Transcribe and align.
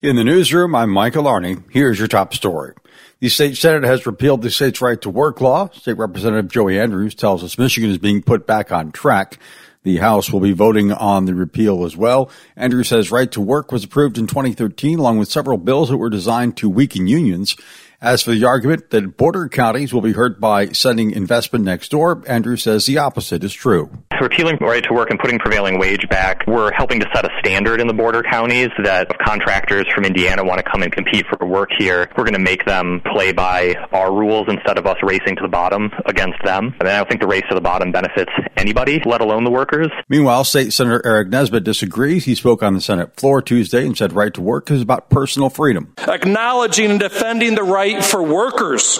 In 0.00 0.14
the 0.14 0.22
newsroom, 0.22 0.76
I'm 0.76 0.90
Michael 0.90 1.24
Arney. 1.24 1.60
Here's 1.72 1.98
your 1.98 2.06
top 2.06 2.32
story. 2.32 2.72
The 3.18 3.28
state 3.28 3.56
senate 3.56 3.82
has 3.82 4.06
repealed 4.06 4.42
the 4.42 4.50
state's 4.50 4.80
right 4.80 5.00
to 5.00 5.10
work 5.10 5.40
law. 5.40 5.70
State 5.70 5.98
Representative 5.98 6.48
Joey 6.52 6.78
Andrews 6.78 7.16
tells 7.16 7.42
us 7.42 7.58
Michigan 7.58 7.90
is 7.90 7.98
being 7.98 8.22
put 8.22 8.46
back 8.46 8.70
on 8.70 8.92
track. 8.92 9.40
The 9.82 9.96
House 9.96 10.30
will 10.30 10.38
be 10.38 10.52
voting 10.52 10.92
on 10.92 11.24
the 11.24 11.34
repeal 11.34 11.84
as 11.84 11.96
well. 11.96 12.30
Andrews 12.54 12.86
says 12.86 13.10
right 13.10 13.30
to 13.32 13.40
work 13.40 13.72
was 13.72 13.82
approved 13.82 14.18
in 14.18 14.28
2013 14.28 15.00
along 15.00 15.18
with 15.18 15.32
several 15.32 15.58
bills 15.58 15.88
that 15.88 15.96
were 15.96 16.10
designed 16.10 16.56
to 16.58 16.70
weaken 16.70 17.08
unions. 17.08 17.56
As 18.00 18.22
for 18.22 18.30
the 18.30 18.44
argument 18.44 18.90
that 18.90 19.16
border 19.16 19.48
counties 19.48 19.92
will 19.92 20.00
be 20.00 20.12
hurt 20.12 20.38
by 20.38 20.68
sending 20.68 21.10
investment 21.10 21.64
next 21.64 21.90
door, 21.90 22.22
Andrew 22.28 22.56
says 22.56 22.86
the 22.86 22.98
opposite 22.98 23.42
is 23.42 23.52
true. 23.52 23.90
Repealing 24.20 24.58
right 24.60 24.84
to 24.84 24.92
work 24.92 25.10
and 25.10 25.18
putting 25.18 25.38
prevailing 25.38 25.78
wage 25.78 26.08
back, 26.08 26.44
we're 26.46 26.72
helping 26.72 27.00
to 27.00 27.06
set 27.14 27.24
a 27.24 27.30
standard 27.40 27.80
in 27.80 27.86
the 27.86 27.94
border 27.94 28.22
counties 28.22 28.68
that 28.82 29.08
if 29.10 29.18
contractors 29.18 29.86
from 29.94 30.04
Indiana 30.04 30.44
want 30.44 30.58
to 30.58 30.70
come 30.70 30.82
and 30.82 30.92
compete 30.92 31.24
for 31.26 31.46
work 31.46 31.70
here, 31.78 32.08
we're 32.16 32.24
going 32.24 32.34
to 32.34 32.38
make 32.38 32.64
them 32.64 33.00
play 33.12 33.32
by 33.32 33.74
our 33.92 34.12
rules 34.12 34.46
instead 34.48 34.78
of 34.78 34.86
us 34.86 34.96
racing 35.02 35.36
to 35.36 35.42
the 35.42 35.48
bottom 35.48 35.90
against 36.06 36.38
them. 36.44 36.74
And 36.78 36.88
I 36.88 36.98
don't 36.98 37.08
think 37.08 37.20
the 37.20 37.26
race 37.26 37.44
to 37.48 37.54
the 37.54 37.60
bottom 37.60 37.90
benefits 37.90 38.30
anybody, 38.56 39.00
let 39.04 39.20
alone 39.20 39.44
the 39.44 39.50
workers. 39.50 39.88
Meanwhile, 40.08 40.44
State 40.44 40.72
Senator 40.72 41.02
Aric 41.04 41.30
Nesbitt 41.30 41.64
disagrees. 41.64 42.26
He 42.26 42.34
spoke 42.34 42.62
on 42.62 42.74
the 42.74 42.80
Senate 42.80 43.16
floor 43.16 43.42
Tuesday 43.42 43.84
and 43.84 43.96
said 43.96 44.12
right 44.12 44.32
to 44.34 44.40
work 44.40 44.70
is 44.70 44.82
about 44.82 45.10
personal 45.10 45.50
freedom. 45.50 45.94
Acknowledging 46.06 46.90
and 46.90 47.00
defending 47.00 47.54
the 47.54 47.62
right 47.62 47.78
right 47.78 48.04
for 48.04 48.22
workers 48.22 48.98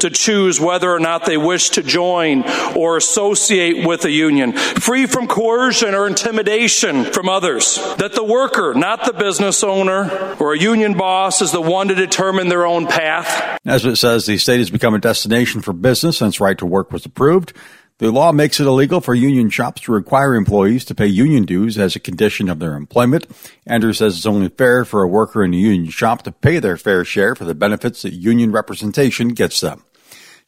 to 0.00 0.10
choose 0.10 0.60
whether 0.60 0.90
or 0.90 1.00
not 1.00 1.24
they 1.24 1.36
wish 1.36 1.70
to 1.70 1.82
join 1.82 2.44
or 2.76 2.96
associate 2.96 3.86
with 3.86 4.04
a 4.04 4.10
union, 4.10 4.52
free 4.52 5.06
from 5.06 5.26
coercion 5.26 5.94
or 5.94 6.06
intimidation 6.06 7.04
from 7.04 7.28
others. 7.28 7.76
That 7.98 8.14
the 8.14 8.24
worker, 8.24 8.74
not 8.74 9.04
the 9.04 9.12
business 9.12 9.62
owner 9.62 10.36
or 10.40 10.54
a 10.54 10.58
union 10.58 10.94
boss, 10.94 11.42
is 11.42 11.52
the 11.52 11.60
one 11.60 11.88
to 11.88 11.94
determine 11.94 12.48
their 12.48 12.66
own 12.66 12.86
path. 12.86 13.58
Nesbitt 13.64 13.98
says 13.98 14.26
the 14.26 14.38
state 14.38 14.58
has 14.58 14.70
become 14.70 14.94
a 14.94 14.98
destination 14.98 15.60
for 15.60 15.72
business 15.72 16.18
since 16.18 16.40
right 16.40 16.58
to 16.58 16.66
work 16.66 16.92
was 16.92 17.06
approved. 17.06 17.52
The 18.00 18.10
law 18.10 18.32
makes 18.32 18.58
it 18.58 18.66
illegal 18.66 19.02
for 19.02 19.14
union 19.14 19.50
shops 19.50 19.82
to 19.82 19.92
require 19.92 20.34
employees 20.34 20.86
to 20.86 20.94
pay 20.94 21.06
union 21.06 21.44
dues 21.44 21.76
as 21.76 21.94
a 21.94 22.00
condition 22.00 22.48
of 22.48 22.58
their 22.58 22.74
employment. 22.74 23.26
Andrew 23.66 23.92
says 23.92 24.16
it's 24.16 24.24
only 24.24 24.48
fair 24.48 24.86
for 24.86 25.02
a 25.02 25.08
worker 25.08 25.44
in 25.44 25.52
a 25.52 25.58
union 25.58 25.90
shop 25.90 26.22
to 26.22 26.32
pay 26.32 26.58
their 26.58 26.78
fair 26.78 27.04
share 27.04 27.34
for 27.34 27.44
the 27.44 27.54
benefits 27.54 28.00
that 28.00 28.14
union 28.14 28.52
representation 28.52 29.28
gets 29.28 29.60
them. 29.60 29.84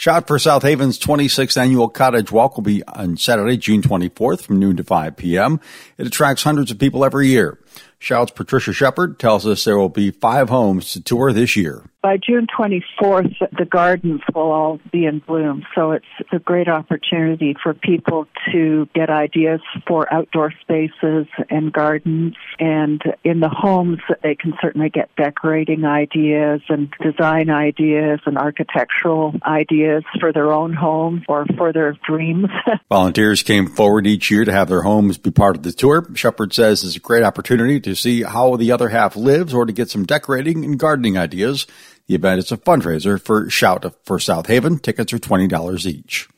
Shout 0.00 0.26
for 0.26 0.38
South 0.38 0.62
Haven's 0.62 0.98
26th 0.98 1.58
annual 1.58 1.90
Cottage 1.90 2.32
Walk 2.32 2.56
will 2.56 2.62
be 2.62 2.82
on 2.84 3.18
Saturday, 3.18 3.58
June 3.58 3.82
24th 3.82 4.40
from 4.40 4.58
noon 4.58 4.78
to 4.78 4.82
5 4.82 5.14
p.m. 5.14 5.60
It 5.98 6.06
attracts 6.06 6.42
hundreds 6.42 6.70
of 6.70 6.78
people 6.78 7.04
every 7.04 7.28
year. 7.28 7.58
Shout's 8.02 8.32
Patricia 8.32 8.72
Shepard 8.72 9.18
tells 9.18 9.46
us 9.46 9.64
there 9.64 9.78
will 9.78 9.90
be 9.90 10.10
five 10.10 10.48
homes 10.48 10.92
to 10.92 11.02
tour 11.02 11.34
this 11.34 11.54
year. 11.54 11.84
By 12.02 12.16
June 12.16 12.46
24th, 12.46 13.34
the 13.58 13.66
gardens 13.66 14.22
will 14.34 14.50
all 14.50 14.80
be 14.90 15.04
in 15.04 15.18
bloom. 15.18 15.66
So 15.74 15.92
it's 15.92 16.06
a 16.32 16.38
great 16.38 16.66
opportunity 16.66 17.54
for 17.62 17.74
people 17.74 18.26
to 18.50 18.88
get 18.94 19.10
ideas 19.10 19.60
for 19.86 20.10
outdoor 20.10 20.50
spaces 20.62 21.26
and 21.50 21.70
gardens. 21.70 22.36
And 22.58 23.02
in 23.22 23.40
the 23.40 23.50
homes, 23.50 23.98
they 24.22 24.34
can 24.34 24.54
certainly 24.62 24.88
get 24.88 25.14
decorating 25.16 25.84
ideas 25.84 26.62
and 26.70 26.90
design 27.02 27.50
ideas 27.50 28.20
and 28.24 28.38
architectural 28.38 29.34
ideas 29.44 30.02
for 30.18 30.32
their 30.32 30.52
own 30.52 30.72
homes 30.72 31.20
or 31.28 31.44
for 31.58 31.70
their 31.70 31.98
dreams. 32.08 32.48
Volunteers 32.88 33.42
came 33.42 33.66
forward 33.66 34.06
each 34.06 34.30
year 34.30 34.46
to 34.46 34.52
have 34.52 34.68
their 34.70 34.82
homes 34.82 35.18
be 35.18 35.30
part 35.30 35.54
of 35.54 35.64
the 35.64 35.72
tour. 35.72 36.08
Shepard 36.14 36.54
says 36.54 36.82
it's 36.82 36.96
a 36.96 37.00
great 37.00 37.24
opportunity 37.24 37.59
to 37.80 37.94
see 37.94 38.22
how 38.22 38.56
the 38.56 38.72
other 38.72 38.88
half 38.88 39.16
lives 39.16 39.54
or 39.54 39.66
to 39.66 39.72
get 39.72 39.90
some 39.90 40.06
decorating 40.06 40.64
and 40.64 40.78
gardening 40.78 41.18
ideas. 41.18 41.66
The 42.06 42.14
event 42.14 42.40
is 42.40 42.52
a 42.52 42.56
fundraiser 42.56 43.20
for 43.20 43.48
Shout 43.50 43.94
for 44.04 44.18
South 44.18 44.46
Haven. 44.46 44.78
Tickets 44.78 45.12
are 45.12 45.18
$20 45.18 45.86
each. 45.86 46.28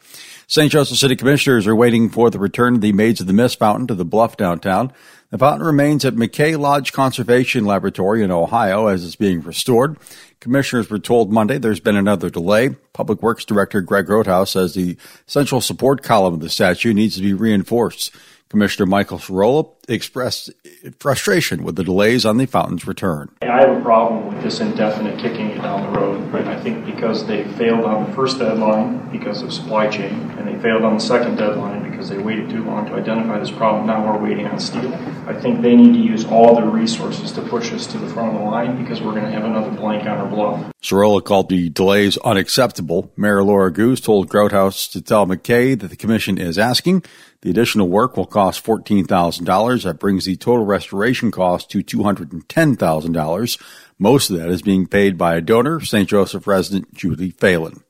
St. 0.46 0.70
Joseph 0.70 0.98
City 0.98 1.16
Commissioners 1.16 1.66
are 1.66 1.74
waiting 1.74 2.10
for 2.10 2.28
the 2.28 2.38
return 2.38 2.74
of 2.74 2.80
the 2.82 2.92
Maids 2.92 3.20
of 3.20 3.26
the 3.26 3.32
Mist 3.32 3.58
fountain 3.58 3.86
to 3.86 3.94
the 3.94 4.04
bluff 4.04 4.36
downtown. 4.36 4.92
The 5.30 5.38
fountain 5.38 5.66
remains 5.66 6.04
at 6.04 6.14
McKay 6.14 6.58
Lodge 6.58 6.92
Conservation 6.92 7.64
Laboratory 7.64 8.22
in 8.22 8.30
Ohio 8.30 8.88
as 8.88 9.02
it's 9.02 9.16
being 9.16 9.40
restored. 9.40 9.96
Commissioners 10.40 10.90
were 10.90 10.98
told 10.98 11.32
Monday 11.32 11.56
there's 11.56 11.80
been 11.80 11.96
another 11.96 12.28
delay. 12.28 12.70
Public 12.92 13.22
Works 13.22 13.46
Director 13.46 13.80
Greg 13.80 14.06
Grothaus 14.06 14.50
says 14.50 14.74
the 14.74 14.98
central 15.24 15.62
support 15.62 16.02
column 16.02 16.34
of 16.34 16.40
the 16.40 16.50
statue 16.50 16.92
needs 16.92 17.16
to 17.16 17.22
be 17.22 17.32
reinforced. 17.32 18.14
Commissioner 18.50 18.84
Michael 18.84 19.18
Cirola 19.18 19.70
expressed 19.88 20.50
frustration 20.98 21.64
with 21.64 21.76
the 21.76 21.84
delays 21.84 22.24
on 22.24 22.36
the 22.36 22.46
fountain's 22.46 22.86
return. 22.86 23.30
I 23.42 23.60
have 23.60 23.76
a 23.76 23.80
problem 23.80 24.32
with 24.32 24.42
this 24.42 24.60
indefinite 24.60 25.18
kicking 25.18 25.50
it 25.50 25.62
down 25.62 25.92
the 25.92 25.98
road. 25.98 26.32
Right? 26.32 26.46
I 26.46 26.60
think 26.60 26.86
because 26.86 27.26
they 27.26 27.44
failed 27.44 27.84
on 27.84 28.08
the 28.08 28.16
first 28.16 28.38
deadline 28.38 29.10
because 29.10 29.42
of 29.42 29.52
supply 29.52 29.88
chain, 29.88 30.12
and 30.38 30.46
they 30.46 30.60
failed 30.62 30.82
on 30.82 30.94
the 30.94 31.00
second 31.00 31.36
deadline 31.36 31.90
because 31.90 32.08
they 32.08 32.18
waited 32.18 32.50
too 32.50 32.64
long 32.64 32.86
to 32.86 32.94
identify 32.94 33.38
this 33.38 33.50
problem. 33.50 33.86
Now 33.86 34.04
we're 34.04 34.22
waiting 34.22 34.46
on 34.46 34.58
steel. 34.58 34.92
I 35.26 35.34
think 35.34 35.62
they 35.62 35.76
need 35.76 35.92
to 35.92 35.98
use 35.98 36.24
all 36.24 36.54
their 36.56 36.68
resources 36.68 37.32
to 37.32 37.42
push 37.42 37.72
us 37.72 37.86
to 37.88 37.98
the 37.98 38.08
front 38.08 38.34
of 38.34 38.40
the 38.40 38.46
line 38.46 38.82
because 38.82 39.00
we're 39.00 39.12
going 39.12 39.24
to 39.24 39.30
have 39.30 39.44
another 39.44 39.70
blank 39.70 40.02
on 40.02 40.18
our 40.18 40.26
bluff. 40.26 40.72
Cirola 40.82 41.24
called 41.24 41.48
the 41.48 41.68
delays 41.68 42.18
unacceptable. 42.18 43.12
Mayor 43.16 43.44
Laura 43.44 43.70
Goose 43.70 44.00
told 44.00 44.28
Grothaus 44.28 44.90
to 44.90 45.00
tell 45.00 45.26
McKay 45.26 45.78
that 45.78 45.88
the 45.88 45.96
commission 45.96 46.38
is 46.38 46.58
asking 46.58 47.04
the 47.42 47.50
additional 47.50 47.88
work 47.88 48.16
will 48.16 48.26
cost 48.26 48.64
$14,000. 48.64 49.71
That 49.80 49.98
brings 49.98 50.24
the 50.24 50.36
total 50.36 50.64
restoration 50.64 51.30
cost 51.30 51.70
to 51.70 51.82
$210,000. 51.82 53.62
Most 53.98 54.30
of 54.30 54.36
that 54.36 54.50
is 54.50 54.62
being 54.62 54.86
paid 54.86 55.16
by 55.18 55.36
a 55.36 55.40
donor, 55.40 55.80
St. 55.80 56.08
Joseph 56.08 56.46
resident 56.46 56.92
Julie 56.94 57.30
Phelan. 57.30 57.82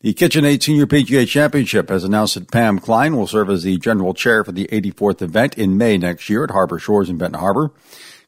The 0.00 0.14
KitchenAid 0.14 0.62
Senior 0.62 0.86
PGA 0.86 1.26
Championship 1.26 1.88
has 1.88 2.04
announced 2.04 2.34
that 2.34 2.52
Pam 2.52 2.78
Klein 2.78 3.16
will 3.16 3.26
serve 3.26 3.50
as 3.50 3.64
the 3.64 3.78
general 3.78 4.14
chair 4.14 4.44
for 4.44 4.52
the 4.52 4.68
84th 4.68 5.22
event 5.22 5.58
in 5.58 5.76
May 5.76 5.98
next 5.98 6.28
year 6.28 6.44
at 6.44 6.50
Harbor 6.50 6.78
Shores 6.78 7.08
in 7.08 7.18
Benton 7.18 7.40
Harbor. 7.40 7.72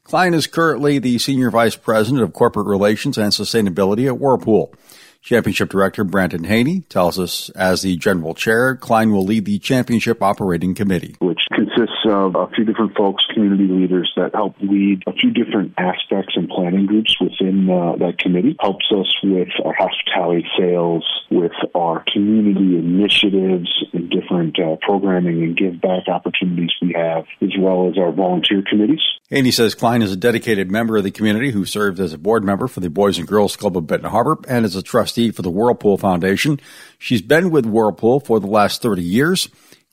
Klein 0.03 0.33
is 0.33 0.47
currently 0.47 0.97
the 0.99 1.19
Senior 1.19 1.51
Vice 1.51 1.75
President 1.75 2.23
of 2.23 2.33
Corporate 2.33 2.67
Relations 2.67 3.17
and 3.17 3.31
Sustainability 3.31 4.07
at 4.07 4.17
Whirlpool. 4.17 4.73
Championship 5.21 5.69
Director 5.69 6.03
Brandon 6.03 6.45
Haney 6.45 6.81
tells 6.89 7.19
us 7.19 7.49
as 7.51 7.81
the 7.81 7.95
general 7.97 8.33
chair, 8.33 8.75
Klein 8.75 9.11
will 9.11 9.23
lead 9.23 9.45
the 9.45 9.59
championship 9.59 10.23
operating 10.23 10.73
committee. 10.73 11.15
Consists 11.59 12.05
of 12.05 12.35
a 12.35 12.47
few 12.55 12.63
different 12.63 12.95
folks, 12.95 13.25
community 13.33 13.67
leaders 13.67 14.09
that 14.15 14.33
help 14.33 14.55
lead 14.61 15.03
a 15.05 15.11
few 15.11 15.29
different 15.31 15.73
aspects 15.77 16.37
and 16.37 16.47
planning 16.47 16.85
groups 16.85 17.17
within 17.19 17.69
uh, 17.69 17.97
that 17.97 18.17
committee. 18.17 18.55
Helps 18.61 18.85
us 18.97 19.13
with 19.21 19.49
our 19.65 19.73
hospitality 19.73 20.47
sales, 20.57 21.05
with 21.29 21.51
our 21.75 22.05
community 22.13 22.77
initiatives 22.77 23.83
and 23.91 24.09
different 24.09 24.57
uh, 24.57 24.77
programming 24.79 25.43
and 25.43 25.57
give 25.57 25.81
back 25.81 26.07
opportunities 26.07 26.71
we 26.81 26.93
have, 26.95 27.25
as 27.41 27.51
well 27.59 27.89
as 27.89 27.97
our 27.97 28.13
volunteer 28.13 28.63
committees. 28.65 29.01
Haney 29.29 29.51
says 29.51 29.75
Klein 29.75 30.01
is 30.01 30.13
a 30.13 30.15
dedicated 30.15 30.71
member 30.71 30.95
of 30.95 31.03
the 31.03 31.11
community 31.11 31.51
who 31.51 31.65
served 31.65 31.99
as 31.99 32.13
a 32.13 32.17
board 32.17 32.45
member 32.45 32.69
for 32.69 32.79
the 32.79 32.89
Boys 32.89 33.17
and 33.17 33.27
Girls 33.27 33.57
Club 33.57 33.75
of 33.75 33.85
Benton 33.85 34.09
Harbor 34.09 34.37
and 34.47 34.63
as 34.63 34.77
a 34.77 34.81
trustee 34.81 35.29
for 35.29 35.41
the 35.41 35.51
Whirlpool 35.51 35.97
Foundation. 35.97 36.57
She's 36.97 37.21
been 37.21 37.51
with 37.51 37.65
Whirlpool 37.65 38.21
for 38.21 38.39
the 38.39 38.47
last 38.47 38.81
30 38.81 39.03
years. 39.03 39.49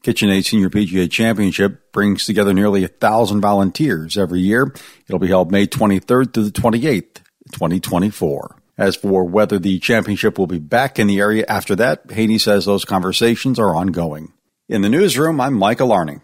KitchenAid 0.07 0.45
Senior 0.45 0.71
PGA 0.71 1.11
Championship 1.11 1.91
brings 1.91 2.27
together 2.27 2.55
nearly 2.55 2.85
a 2.85 2.89
thousand 2.89 3.41
volunteers 3.41 4.17
every 4.17 4.39
year. 4.39 4.73
It'll 5.09 5.19
be 5.19 5.27
held 5.27 5.51
May 5.51 5.67
23rd 5.67 6.33
through 6.33 6.45
the 6.45 6.53
28th, 6.53 7.23
2024. 7.51 8.63
As 8.79 8.95
for 8.95 9.25
whether 9.25 9.59
the 9.59 9.81
championship 9.81 10.39
will 10.39 10.47
be 10.47 10.61
back 10.61 11.01
in 11.01 11.09
the 11.09 11.19
area 11.19 11.45
after 11.49 11.75
that, 11.75 12.09
Haney 12.13 12.39
says 12.39 12.65
those 12.67 12.85
conversations 12.85 13.59
are 13.59 13.75
ongoing. 13.75 14.33
In 14.69 14.83
the 14.83 14.89
newsroom, 14.89 15.41
I'm 15.41 15.55
Michael 15.55 15.91
Arning. 15.91 16.23